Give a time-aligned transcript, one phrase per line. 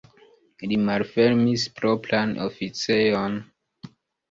[0.71, 3.39] Li malfermis propran oficejon.